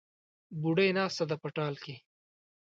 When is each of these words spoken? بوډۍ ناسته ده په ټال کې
بوډۍ 0.61 0.89
ناسته 0.97 1.23
ده 1.29 1.35
په 1.41 1.47
ټال 1.55 1.75
کې 1.83 1.95